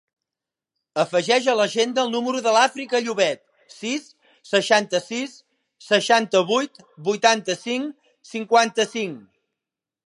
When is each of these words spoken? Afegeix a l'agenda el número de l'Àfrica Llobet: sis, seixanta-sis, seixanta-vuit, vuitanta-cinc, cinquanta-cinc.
Afegeix 1.01 1.49
a 1.51 1.53
l'agenda 1.59 2.01
el 2.03 2.09
número 2.13 2.41
de 2.47 2.53
l'Àfrica 2.55 3.01
Llobet: 3.09 3.43
sis, 3.75 4.09
seixanta-sis, 4.53 5.37
seixanta-vuit, 5.91 6.83
vuitanta-cinc, 7.11 7.97
cinquanta-cinc. 8.35 9.25